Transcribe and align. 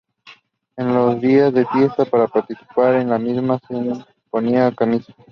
En 0.77 0.95
los 0.95 1.21
días 1.21 1.53
de 1.53 1.63
fiesta 1.67 2.05
para 2.05 2.27
participar 2.27 2.95
en 2.95 3.09
la 3.11 3.19
misa 3.19 3.59
se 3.67 4.03
ponían 4.31 4.73
camisas. 4.73 5.15